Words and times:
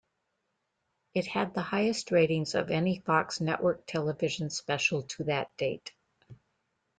It 1.13 1.27
had 1.27 1.53
the 1.53 1.61
highest 1.61 2.09
ratings 2.09 2.55
of 2.55 2.71
any 2.71 2.97
Fox 3.01 3.39
network 3.39 3.85
television 3.85 4.49
special 4.49 5.03
to 5.03 5.25
that 5.25 5.55
date. 5.57 5.91